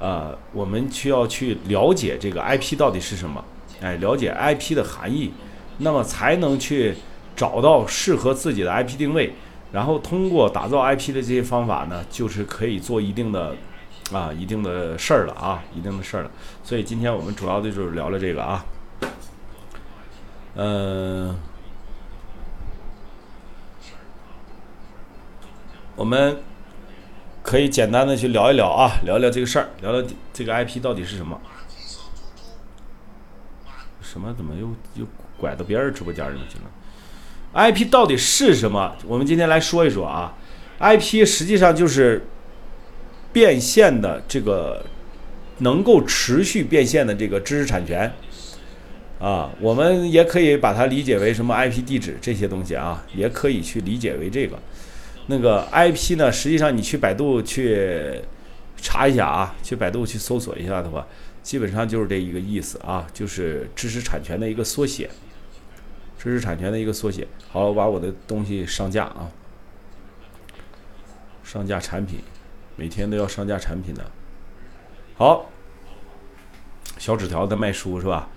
[0.00, 3.44] 呃，我们需要去了解这个 IP 到底是什么，
[3.80, 5.30] 哎，了解 IP 的含义，
[5.78, 6.96] 那么才能去
[7.36, 9.34] 找到适合自己的 IP 定位，
[9.72, 13.54] 然后通过打造 IP 的这些方法呢，就是可以做一定的
[14.12, 16.30] 啊一定的事儿了啊，一定的事儿了。
[16.64, 18.64] 所以今天我们主要的就是聊聊这个啊，
[20.56, 21.38] 嗯。
[25.96, 26.38] 我们
[27.42, 31.40] 可以简单的去聊一聊啊，聊聊这个事儿，聊聊这个 IP 到底是什么？
[34.02, 34.34] 什么？
[34.36, 35.06] 怎么又又
[35.38, 36.64] 拐到别人直播间里去了
[37.54, 38.94] ？IP 到底是什么？
[39.06, 40.34] 我们今天来说一说啊。
[40.80, 42.26] IP 实际上就是
[43.32, 44.84] 变现的这个
[45.58, 48.10] 能够持续变现的这个知识产权
[49.18, 54.58] 啊，我们也可以把它理解为什么 IP 地址这些东西啊，也可以去理解为这个。
[55.30, 56.32] 那个 IP 呢？
[56.32, 58.20] 实际上你去百度去
[58.76, 61.06] 查一下啊，去百度去搜索一下的话，
[61.40, 65.08] 基本上就是这一个意思啊，就是知识产权的一个缩写，
[66.18, 67.28] 知识产权的一个缩写。
[67.48, 69.30] 好，我把我的东西上架啊，
[71.44, 72.18] 上架产品，
[72.74, 74.04] 每天都要上架产品的。
[75.16, 75.48] 好，
[76.98, 78.28] 小纸条在卖书是吧？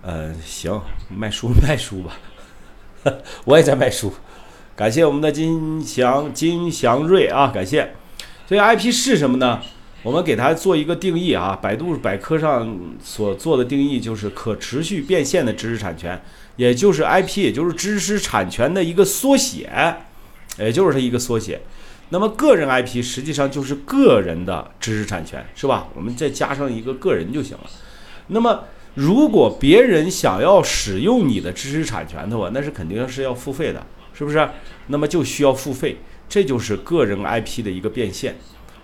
[0.00, 2.16] 嗯，行，卖书卖书吧，
[3.44, 4.10] 我也在卖书。
[4.76, 7.94] 感谢我们的金祥金祥瑞啊，感谢。
[8.46, 9.58] 所以 IP 是什么呢？
[10.02, 11.58] 我们给它做一个定义啊。
[11.62, 16.20] 百度百科上所做的定义就是可持续变现的知识产权，
[16.56, 19.96] 也就是 IP，也就是知识产权的一个缩写，
[20.58, 21.62] 也就是它一个缩写。
[22.10, 25.88] 那么个人 IP 实际上就是个人的知识产权，是吧？
[25.96, 27.64] 我们再加上一个个人就行了。
[28.26, 33.82] 那么如果别人想要使用你的知识产权的话，那是肯定是要付费的。
[34.16, 34.48] 是不是？
[34.86, 38.36] 那么就需要付费，这就是个人 IP 的一个变现，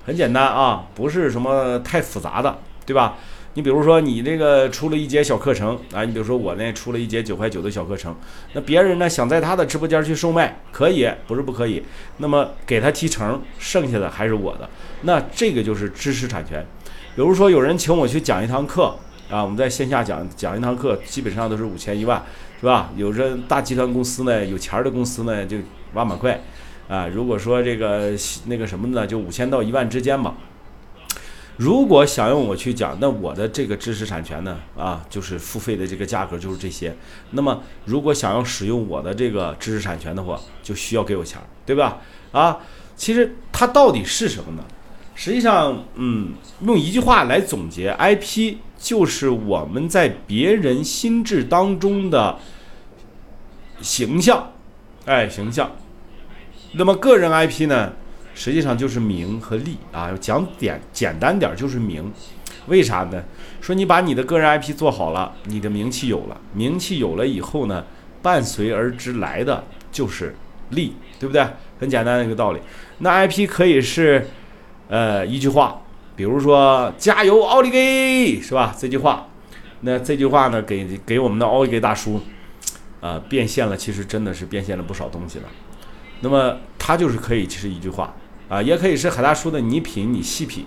[0.05, 3.16] 很简单啊，不是什么太复杂的，对吧？
[3.55, 8.14] 你比如说你这个出了一节小课程啊，你比如说我呢出了一节九块九的小课程，
[8.55, 11.82] 那别人呢想在他的直播间去售卖，可以，不是不可以，
[12.16, 14.69] 那么给他提成，剩下的还是我的，
[15.03, 16.66] 那这个就是知识产权。
[17.14, 18.97] 比如说有人请我去讲一堂课
[19.32, 22.22] 啊，我们在线下讲讲一堂课，基本上都是五千一万。
[22.60, 22.93] 是吧？
[22.94, 25.56] 有着大集团公司呢，有钱儿的公司呢，就
[25.94, 26.41] 万把块，
[26.87, 28.12] 啊，如果说这个
[28.47, 30.32] 那个什么呢，就五千到一万之间吧。
[31.56, 36.94] 如果想用我去讲，那我的这个知识产权呢，啊，就是付费的这个价格就是这些。
[37.32, 41.99] 那么，如果想要使用我的这个知识产权的话，就需要给我钱，对吧？
[42.31, 42.60] 啊，
[42.94, 44.62] 其实它到底是什么呢？
[45.15, 52.39] 实际上，嗯，用一句话来总结，IP 就是我们在别人心智当中的。
[53.81, 54.53] 形象，
[55.06, 55.69] 哎，形象。
[56.75, 57.93] 那么个人 IP 呢，
[58.33, 60.17] 实际上就是名和利啊。
[60.21, 62.12] 讲点简单点就是名，
[62.69, 63.21] 为啥呢？
[63.61, 67.84] 说你把你的个人 IP 做好了，你的名气有了，名气有了以后呢，
[68.23, 70.37] 伴随而之来的就是
[70.71, 71.44] 利，对不对？
[71.81, 72.61] 很简单的一个道理。
[72.99, 74.29] 那 IP 可以是，
[74.92, 75.80] 呃，一句话，
[76.14, 78.76] 比如说“加油，奥利给”，是吧？
[78.78, 79.26] 这句话，
[79.80, 82.20] 那这句话呢，给给我们的奥利给大叔。
[83.00, 85.47] 啊，变现了，其实真的是变现了不少东西了。
[86.20, 88.14] 那么它就是可以，其实一句话
[88.50, 90.66] 啊，也可以是海大叔的你品你细品。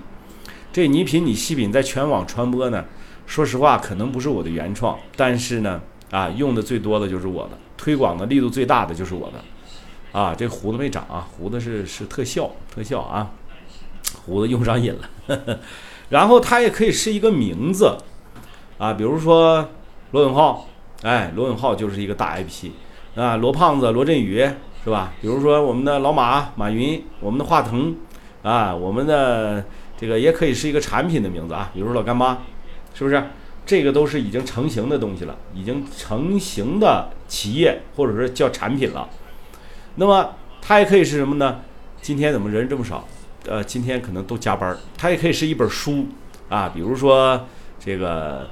[0.74, 2.84] 这你品你细品在全网传播呢，
[3.28, 10.20] 说实话可能不是我的原创，但是呢，啊，用的最多的就是我的，推广的力度最大的就是我的。
[10.20, 13.32] 啊，这胡子没长啊，胡子是是特效特效啊，
[14.26, 15.60] 胡子用上瘾了。
[16.10, 17.98] 然后它也可以是一个名字
[18.78, 19.70] 啊，比如说
[20.12, 20.68] 罗永浩。
[21.02, 22.72] 哎，罗永浩就是一个大 IP，
[23.16, 24.40] 啊，罗胖子、罗振宇
[24.84, 25.14] 是吧？
[25.22, 27.96] 比如说我们的老马、马云，我们的华腾，
[28.42, 29.64] 啊，我们的
[29.98, 32.40] 这个也可以是一个产品的名字啊，比如说老干妈，
[32.96, 33.24] 是不是？
[33.68, 39.08] 这个都是已经成型的东西了，已经成型的企业或者说叫产品了。
[39.96, 41.60] 那么它也可以是什么呢？
[42.02, 43.06] 今天怎么人这么少？
[43.48, 44.78] 呃，今天可能都加班。
[44.98, 46.08] 它也可以是一本书
[46.50, 47.48] 啊，比如说
[47.80, 48.50] 这个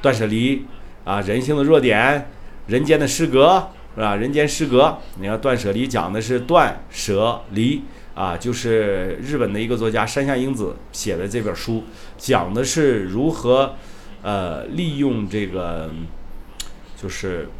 [0.00, 0.64] 断舍离。
[1.04, 2.30] 啊，人性的弱点，
[2.66, 4.16] 人间的失格，是吧？
[4.16, 4.96] 人间失格。
[5.20, 7.82] 你看《断舍离》讲的是断舍离
[8.14, 11.84] 啊，就是日本的一个作家山下英子写的这本书，
[12.16, 13.74] 讲的是如何
[14.22, 15.90] 呃利用这个，
[16.96, 17.50] 就是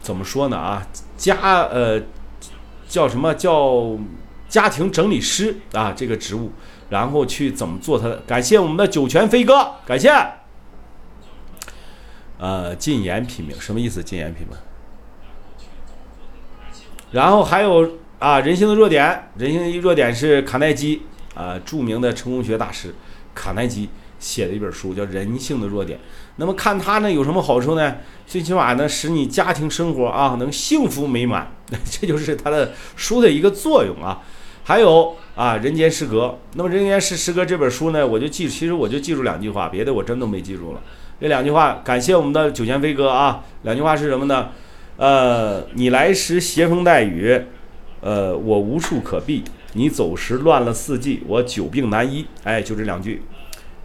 [0.00, 0.86] 怎么说呢啊？
[1.16, 2.00] 家呃
[2.86, 3.98] 叫什么叫
[4.48, 6.52] 家庭整理师啊这个职务，
[6.90, 8.16] 然后去怎么做他的？
[8.26, 10.10] 感谢我们的酒泉飞哥，感谢。
[12.38, 14.02] 呃，禁言品名什么意思？
[14.02, 14.56] 禁言品名。
[17.12, 21.02] 然后还有啊，人性的弱点，人性的弱点是卡耐基
[21.34, 22.94] 啊，著名的成功学大师
[23.34, 23.88] 卡耐基
[24.18, 25.98] 写的一本书，叫《人性的弱点》。
[26.36, 27.96] 那么看他呢有什么好处呢？
[28.26, 31.52] 最起码呢，使你家庭生活啊能幸福美满，
[31.90, 34.22] 这就是他的书的一个作用啊。
[34.66, 36.26] 还有啊，《人间失格》。
[36.54, 40.80] 那么《人间失失格》这本书呢，我就记，其实我就记住两句话，别的我真都没记住了。
[41.20, 43.44] 这两句话，感谢我们的九泉飞哥啊。
[43.62, 44.48] 两句话是什么呢？
[44.96, 47.38] 呃，你来时携风带雨，
[48.00, 49.42] 呃，我无处可避；
[49.74, 52.24] 你走时乱了四季，我久病难医。
[52.42, 53.22] 哎，就这两句，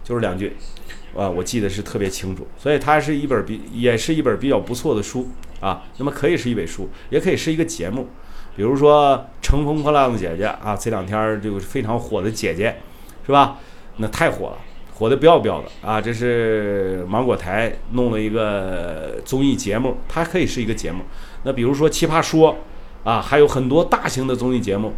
[0.02, 0.56] 就是两句，
[1.14, 2.46] 啊，我记得是特别清楚。
[2.56, 5.28] 所以它是一本比，也是一本比较不错的书
[5.60, 5.84] 啊。
[5.98, 8.08] 那么可以是一本书，也可以是一个节目。
[8.56, 12.76] 比如说《乘风破浪的姐姐》啊，这两天这个非常火的姐姐，
[13.24, 13.58] 是吧？
[13.96, 14.58] 那太火了，
[14.92, 16.00] 火的不要不要的啊！
[16.00, 21.04] 这是芒果台弄了一个综艺节目，它可以是一个节目。
[21.44, 22.56] 那比如说《奇葩说》
[23.08, 24.92] 啊，还有很多大型的综艺节目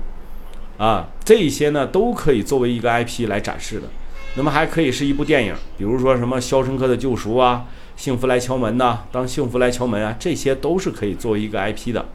[0.78, 3.88] 啊，这些呢都可以作为一个 IP 来展示的。
[4.34, 7.66] 那么还可以是一部电影，比如说什么《肖申克的救赎》啊，
[8.02, 12.06] 《幸福来敲门》呐，《当幸福来敲门》啊，这些都是可以作为一个 IP 的。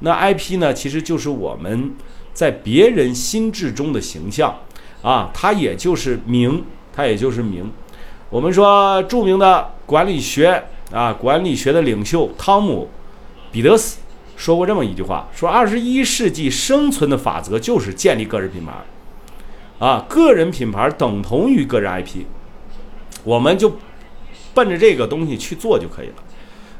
[0.00, 1.92] 那 IP 呢，其实就是我们
[2.32, 4.52] 在别人心智中的形象
[5.02, 7.70] 啊，它也就是名，它也就是名。
[8.30, 12.88] 我们说著名的管理学啊，管理学的领袖汤姆·
[13.52, 13.98] 彼得斯
[14.36, 18.72] 说过这么一句话：说二十一世纪生存的法则就是建立个人品牌
[19.80, 22.22] 啊，个人品牌等同于个人 IP，
[23.24, 23.76] 我们就
[24.54, 26.14] 奔着这个东西去做就可以了。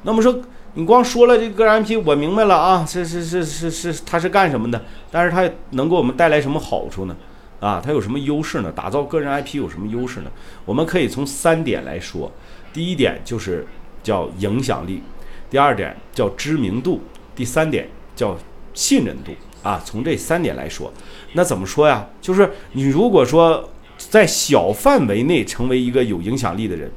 [0.03, 0.41] 那么说。
[0.75, 4.81] 你光说了这个个人 IP，我明白了啊，是是是是是，他是干什么的？
[5.11, 7.17] 但是他能给我们带来什么好处呢？
[7.59, 8.71] 啊，他有什么优势呢？
[8.71, 10.31] 打造个人 IP 有什么优势呢？
[10.65, 12.31] 我们可以从三点来说。
[12.73, 13.67] 第一点就是
[14.01, 15.03] 叫影响力，
[15.51, 17.03] 第二点叫知名度，
[17.35, 18.39] 第三点叫
[18.73, 19.33] 信任度
[19.63, 19.81] 啊。
[19.85, 20.93] 从这三点来说，
[21.33, 22.07] 那怎么说呀？
[22.21, 26.91] 就是你如果说在小范围内成为一个有影响力的人。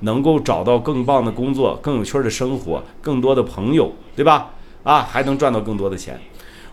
[0.00, 4.50] 能够找到更棒的工作、更有趣的生活、更多的朋友，对吧？
[4.82, 6.20] 啊，还能赚到更多的钱。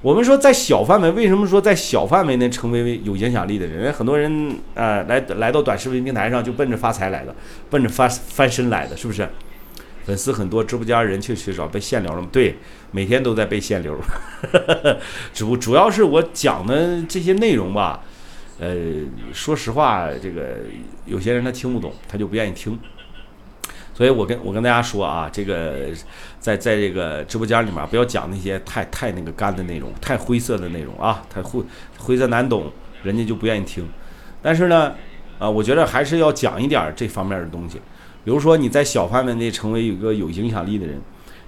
[0.01, 3.79] 我们说在小范围，为什么说在小范围内成为有影响力的人？
[3.79, 7.33] 因为很多人啊，来来到短视频平台上就奔着发财来的，
[7.69, 9.25] 奔着翻翻身来的，是不是？
[10.03, 12.27] 粉丝很多，直播间人去缺少被限流了吗？
[12.29, 12.57] 对，
[12.93, 13.99] 每天都在被限流。
[15.33, 18.01] 主主要是我讲的这些内容吧，
[18.59, 18.73] 呃，
[19.33, 20.59] 说实话，这个
[21.05, 22.79] 有些人他听不懂，他就不愿意听。
[23.95, 25.89] 所以我跟我跟大家说啊，这个
[26.39, 31.63] 在在这个直播间里面不要讲那些太太那个干的内容，太灰色的内容啊，太灰
[31.97, 32.71] 灰色难懂，
[33.03, 33.87] 人家就不愿意听。
[34.41, 34.93] 但是呢，
[35.39, 37.79] 啊，我觉得还是要讲一点这方面的东西。
[38.25, 40.99] 比如说你在小范围内成为一个有影响力的人，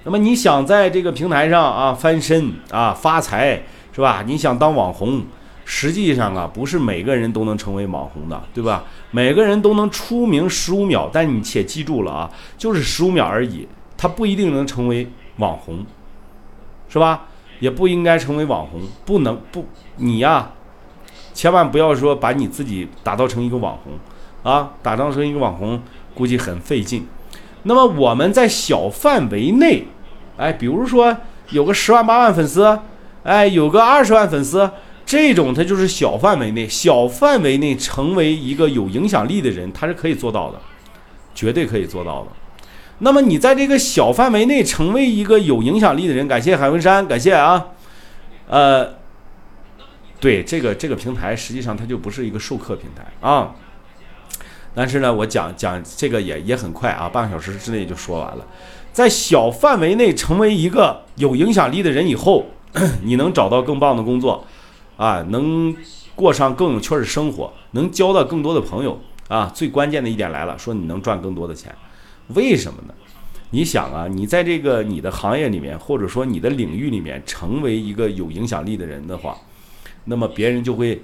[0.06, 3.62] 那么你想在这个平台上啊翻身啊发财
[3.92, 4.24] 是吧？
[4.26, 5.26] 你想当网红。
[5.68, 8.84] 实际上啊，不是每个人都能成为网红的，对吧？
[9.10, 13.68] 每个人都能出名十五秒，但你且记住了啊，就是十五秒而已，
[13.98, 15.84] 他不一定能成为网红，
[16.88, 17.24] 是吧？
[17.60, 19.66] 也不应该成为网红，不能不
[19.96, 20.52] 你呀，
[21.34, 23.94] 千万不要说把你自己打造成一个网红
[24.44, 25.82] 啊，打造成一个网红
[26.14, 27.08] 估计很费劲。
[27.68, 29.88] 那么我们在小范围内，
[30.38, 31.16] 哎，比如说
[31.50, 32.80] 有个十万八万粉丝，
[33.24, 34.72] 哎，有个二十万粉丝。
[35.06, 40.60] 这种它就是小范围内，小范围内成为一个有影响力的人，他是可以做到的，
[41.36, 42.30] 绝对可以做到的。
[43.00, 47.68] 那么你在这个小范围内成为一个有影响力的人，感谢海文山，感谢啊，
[48.48, 48.96] 呃，
[50.20, 53.54] 对这个这个平台实际上它就不是一个授课平台啊。
[54.76, 58.46] 但是呢，我讲讲这个也也很快啊，半个小时之内就说完了。
[58.92, 62.46] 在小范围内成为一个有影响力的人以后，
[63.04, 64.46] 你能找到更棒的工作。
[64.98, 65.76] 啊，能
[66.16, 69.52] 过上更有趣的生活，能交到更多的朋友啊！
[69.54, 71.76] 最关键的一点来了，说你能赚更多的钱，
[72.30, 72.94] 为什么呢？
[73.50, 79.36] 你想啊，你在这个你的行业里面，或者说你的领域里面，成为一个有影响力的人的话，
[80.06, 81.02] 那么别人就会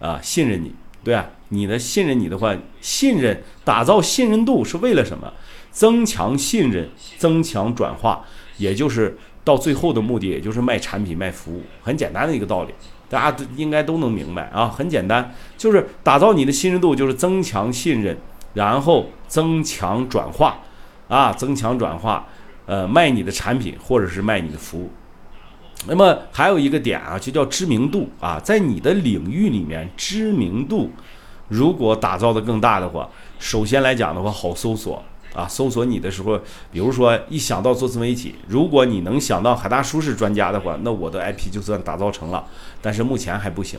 [0.00, 0.74] 啊信任你，
[1.04, 5.32] 对啊，你的信任你的话，信任打造信任度是为了什么？
[5.70, 8.24] 增强信任，增强转化，
[8.56, 12.74] 也就是到最后的目的，也就是卖产品卖服务，很简单的一个道理。
[13.08, 18.16] 大家都应该都能明白啊，很简单，就是打造你的信任度，就是增强信任，
[18.54, 20.60] 然后增强转化，
[21.08, 22.26] 啊，增强转化，
[22.66, 24.90] 呃，卖你的产品或者是卖你的服务。
[25.88, 30.90] 那么还有一个点啊，就叫知名度啊，在你的领域里面，知名度
[31.50, 33.06] 如果打造的更大的话，
[33.38, 35.02] 首先来讲的话，好搜索。
[35.32, 36.36] 啊，搜索你的时候，
[36.72, 42.44] 比如说一想到做自媒体，如果你能想到海大叔是专家的话，那我的 IP 就算打造成了。
[42.82, 43.78] 但是目前还不行，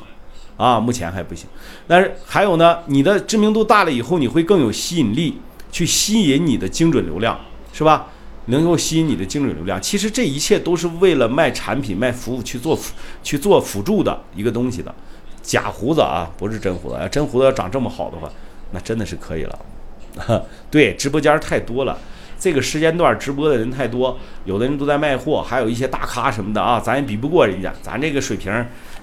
[0.55, 1.49] 啊，目前还不行。
[1.85, 5.39] 但是还有呢，你的知名度大了以后，你会更有吸引力，
[5.73, 7.37] 去吸引你的精准流量，
[7.73, 8.07] 是吧？
[8.45, 9.79] 能够吸引你的精准流量。
[9.81, 12.79] 其实这一切都是为了卖产品、卖服务去做
[13.21, 14.95] 去做辅助的一个东西的。
[15.41, 16.97] 假胡子啊，不是真胡子。
[16.99, 18.29] 要真胡子要长这么好的话，
[18.71, 19.59] 那真的是可以了。
[20.69, 21.97] 对，直播间太多了。
[22.39, 28.51] 这个时间段直播的人太多，有的人都在卖货，还有一些大咖什么的啊，咱也比不过人家，咱这个水平，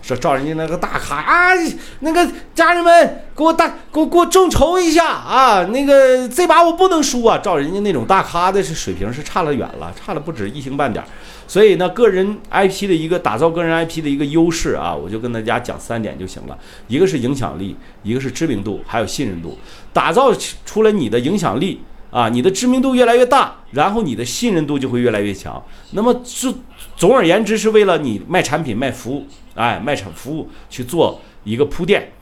[0.02, 1.52] 说照人家那个大咖啊，
[2.00, 11.04] 那个家人们给我大给我给我众筹一下啊，那个这把我不能输啊，照人家那种大咖的是水平是差了远了，差了不止一星半点。
[11.48, 17.74] 所以呢，个人 IP 的一个打造个人 IP 的一个优势啊，我就跟大家讲三点就行了，一个是影响力，
[18.04, 19.58] 一个是知名度，还有信任度，
[19.92, 20.32] 打造
[20.64, 21.80] 出了你的影响力。
[22.10, 25.62] 啊，你的知名度越来越大，然后你的信任度就会越来越强。
[25.90, 26.50] 那么，是
[26.96, 32.12] 总而言之，是为了你卖产品、卖服务，哎，卖产服务去做一个铺垫，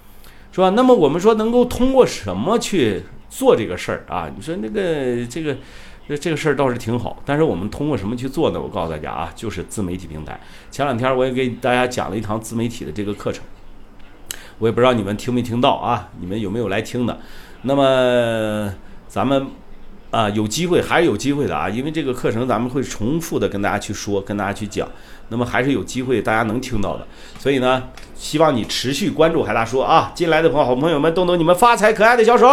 [0.51, 0.71] 是吧？
[0.71, 4.29] 那么我们说能够通过什么去做这个事儿啊？
[4.37, 5.57] 你说那个这个
[6.09, 8.61] 这这个事儿倒是挺好，但是我们通过什么去做呢？
[8.61, 10.41] 我告诉大家啊，就是自媒体平台。
[10.71, 13.45] 前两天我也给大家讲了一堂自媒体的这个课程，
[14.59, 16.09] 我也不知道你们听没听到啊？
[16.21, 17.19] 你们有没有来听的？
[17.63, 18.73] 那么
[19.09, 19.47] 咱们。
[20.13, 24.89] 啊，有机会还是有机会的啊，因为这个课程咱们会重复的跟大家去说，跟大家去讲，
[25.29, 27.07] 那么还是有机会大家能听到的。
[27.39, 27.83] 所以呢，
[28.15, 32.49] 希望你持续关注海大叔啊，进来的朋友好朋友们动动你们发财可爱的小手，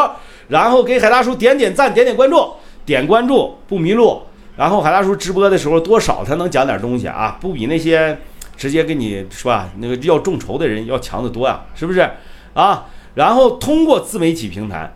[0.50, 2.54] 然后给海大叔点点赞，点点关注，
[2.86, 4.22] 点关注不迷路。
[4.56, 8.20] 然后海大叔直播的时候多少他能讲点东西啊，不比那些
[8.56, 12.08] 直接给你是吧那个要众筹的人要强得多呀，是不是
[12.54, 12.86] 啊？
[13.16, 14.94] 然后通过自媒体平台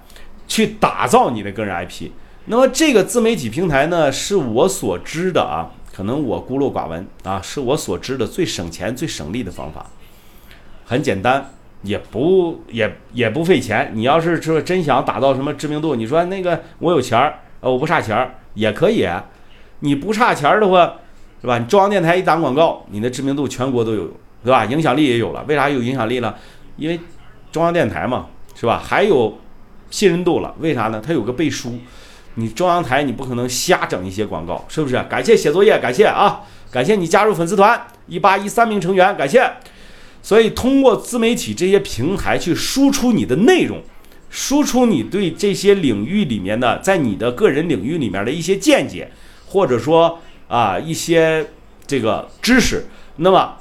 [0.47, 2.09] 去打造你的个人 IP。
[2.45, 9.87] 那么这个自媒体平台呢，是我所知的啊，可能我孤陋寡闻啊，是我所知的最省钱、最省力的方法，
[10.85, 13.91] 很简单，也不也也不费钱。
[13.95, 19.07] 你要是说真想打造什么知名度，你说那个我有钱儿，呃，我不差钱儿也可以。
[19.79, 20.95] 你不差钱儿的话，
[21.41, 21.57] 是吧？
[21.59, 24.09] 你中央电台一打广告，你的知名度全国都有，
[24.43, 24.65] 对吧？
[24.65, 25.43] 影响力也有了。
[25.47, 26.35] 为啥有影响力了？
[26.77, 26.99] 因为
[27.51, 28.81] 中央电台嘛，是吧？
[28.83, 29.37] 还有
[29.89, 30.55] 信任度了。
[30.59, 31.01] 为啥呢？
[31.05, 31.77] 它有个背书。
[32.39, 34.95] 你中央台你不可能瞎整一些广告，是不是？
[35.09, 39.43] 感谢写作业，感谢啊，感谢你加入粉丝团一八一三名成员，感谢。
[40.21, 43.81] 所以通过自媒体这些平台去输出你的内容，
[44.37, 49.09] 输出你对这些领域里面的，在你的个人领域里面的一些见解，
[49.47, 51.43] 或者说啊一些
[51.87, 53.57] 这个知识，那么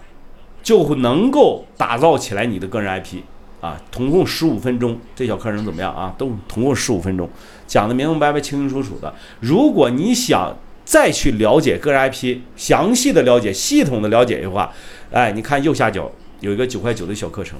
[0.62, 3.22] 就能够打造起来你的个人 IP。
[3.62, 6.14] 啊，总共十五分钟，这小课程怎么样啊？
[6.18, 7.28] 都总共十五分钟，
[7.66, 9.12] 讲的明明白白、清清楚楚的。
[9.40, 10.54] 如果你想
[10.84, 14.70] 再去了解个人 IP，详细的了解、系统的了解的话，
[15.10, 17.58] 哎，你看右下角有一个九块九的小课程，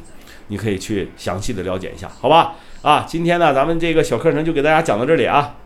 [0.48, 2.54] 你可以去详细的了解一下，好吧？
[2.82, 5.56] 啊，今天呢，咱们这个小课程就给大家讲到这里啊，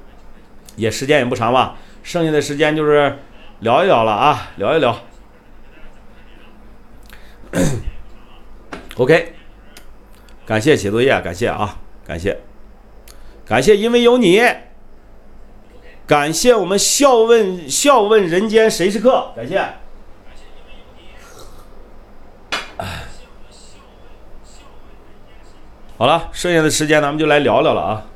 [0.76, 3.18] 也时间也不长吧，剩下的时间就是
[3.60, 4.98] 聊一聊了啊，聊一聊。
[8.96, 9.34] OK。
[10.46, 12.36] 感谢写作业，感谢啊，感谢，
[13.44, 14.42] 感谢，因为有你，
[16.08, 19.64] 感谢我们笑问笑问人间谁是客，感谢。
[26.00, 28.06] 好了，剩下的时间咱们就来聊聊了啊。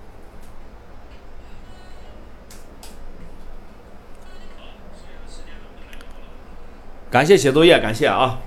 [7.10, 8.38] 感谢写作业，感谢啊。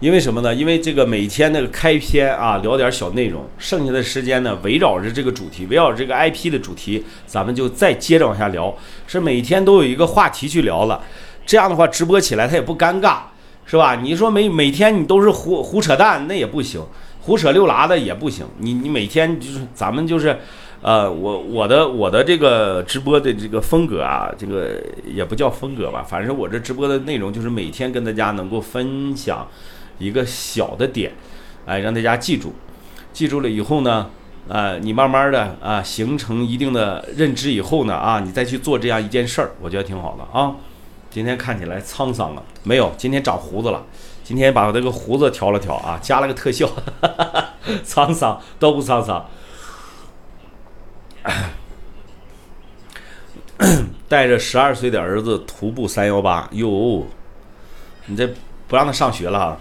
[0.00, 0.54] 因为什么呢？
[0.54, 8.76] 因为这个每天那个开篇啊，聊点小内容，剩下的时间呢，围绕着这个主题，围绕着这个 IP 的主题，咱们就再接着往下聊。
[9.06, 11.02] 是每天都有一个话题去聊了，
[11.46, 13.20] 这样的话直播起来它也不尴尬，
[13.64, 13.96] 是吧？
[13.96, 16.80] 你说每每天你都是胡胡扯淡，那也不行，
[17.20, 18.46] 胡扯六拉的也不行。
[18.58, 20.38] 你你每天就是咱们就是，
[20.80, 29.46] 呃，我我的我的这个直播的这个风格啊，这个也不叫风格吧，反正我这直播的内容就是每天跟大家能够分享。
[29.98, 31.12] 一个小的点，
[31.64, 32.52] 哎，让大家记住，
[33.12, 34.10] 记住了以后呢，
[34.48, 40.56] 啊，你慢慢的啊，形成一定的认知以后呢，啊，你再去做这样一件事儿，我觉得挺好的啊。
[41.12, 43.84] 今天看起来沧桑了，没有，今天长胡子了，
[44.24, 46.66] 今天把这个胡子调了调啊，加了个特效，
[47.84, 49.28] 沧桑都不沧桑。
[54.08, 57.06] 带着十二岁的儿子徒步三幺八，哟，
[58.06, 58.26] 你这
[58.66, 59.60] 不让他上学了？